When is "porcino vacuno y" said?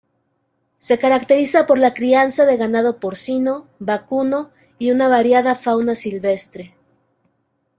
2.99-4.89